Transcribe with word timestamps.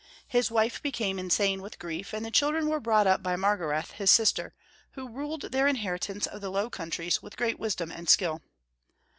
His 0.27 0.49
wife 0.49 0.81
became 0.81 1.19
insane 1.19 1.61
with 1.61 1.77
grief, 1.77 2.11
and 2.11 2.25
the 2.25 2.31
children 2.31 2.65
were 2.69 2.79
brought 2.79 3.05
up 3.05 3.21
by 3.21 3.35
Margarethe, 3.35 3.91
his 3.91 4.09
sister, 4.09 4.51
who 4.93 5.07
ruled 5.07 5.51
their 5.51 5.67
inheritance 5.67 6.25
of 6.25 6.41
the 6.41 6.49
Low 6.49 6.71
Countries 6.71 7.21
with 7.21 7.37
great 7.37 7.59
wisdom 7.59 7.91
and 7.91 8.09
skill. 8.09 8.41